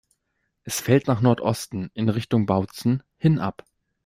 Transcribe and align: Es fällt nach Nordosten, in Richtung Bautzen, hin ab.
Es 0.63 0.81
fällt 0.81 1.05
nach 1.05 1.21
Nordosten, 1.21 1.91
in 1.93 2.09
Richtung 2.09 2.47
Bautzen, 2.47 3.03
hin 3.19 3.37
ab. 3.37 3.63